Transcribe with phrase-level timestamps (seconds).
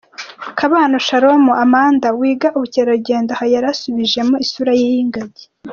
[0.59, 5.43] Kabano Sharon Amanda wiga Ubukerarugendo aha yarasubijemo isura ye y'ingagi.